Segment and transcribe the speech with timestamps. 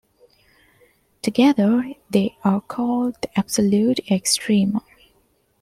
[1.21, 4.81] Together they are called the absolute extrema.